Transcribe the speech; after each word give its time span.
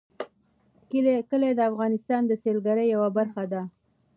کلي 1.29 1.51
د 1.55 1.59
افغانستان 1.71 2.21
د 2.27 2.31
سیلګرۍ 2.41 2.85
یوه 2.95 3.09
برخه 3.17 3.43
ده. 3.51 3.61